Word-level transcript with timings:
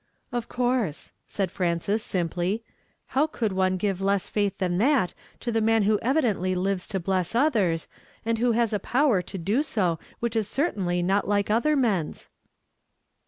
"Of 0.31 0.49
coui 0.49 0.87
se," 0.91 1.11
said 1.27 1.51
Frances 1.51 2.01
simply." 2.01 2.63
How 3.13 3.27
could 3.27 3.51
one 3.53 3.77
give 3.77 4.01
less 4.01 4.31
faitii 4.31 4.57
than 4.57 4.79
that 4.79 5.13
to 5.41 5.55
a 5.55 5.61
man 5.61 5.83
who 5.83 5.99
evi 5.99 6.23
dently 6.23 6.55
lives 6.55 6.87
to 6.87 7.03
])less 7.05 7.35
others, 7.35 7.87
and 8.25 8.39
who 8.39 8.53
has 8.53 8.73
a 8.73 8.79
power 8.79 9.21
to 9.21 9.37
do 9.37 9.61
so 9.61 9.99
which 10.19 10.35
is 10.35 10.47
certainly 10.47 11.03
not 11.03 11.27
like 11.27 11.51
other 11.51 11.75
men's 11.75 12.29